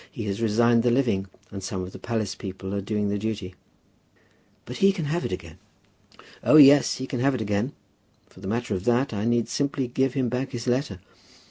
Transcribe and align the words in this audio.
He 0.11 0.23
has 0.23 0.41
resigned 0.41 0.81
the 0.81 0.89
living, 0.89 1.27
and 1.51 1.63
some 1.63 1.83
of 1.83 1.91
the 1.91 1.99
palace 1.99 2.33
people 2.33 2.73
are 2.73 2.81
doing 2.81 3.09
the 3.09 3.19
duty." 3.19 3.53
"But 4.65 4.77
he 4.77 4.91
can 4.91 5.05
have 5.05 5.25
it 5.25 5.31
again?" 5.31 5.59
"Oh, 6.43 6.55
yes; 6.57 6.95
he 6.97 7.05
can 7.05 7.19
have 7.19 7.35
it 7.35 7.39
again. 7.41 7.73
For 8.27 8.39
the 8.39 8.47
matter 8.47 8.73
of 8.73 8.85
that, 8.85 9.13
I 9.13 9.25
need 9.25 9.47
simply 9.47 9.87
give 9.87 10.15
him 10.15 10.27
back 10.27 10.53
his 10.53 10.65
letter. 10.65 11.01